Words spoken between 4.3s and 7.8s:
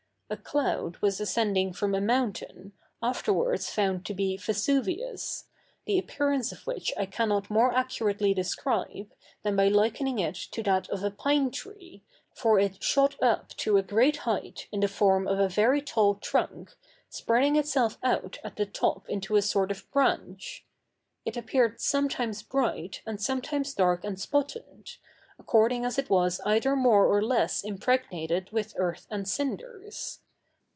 Vesuvius, the appearance of which I cannot more